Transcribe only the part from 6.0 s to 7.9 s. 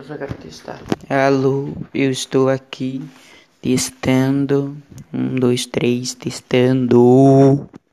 testando.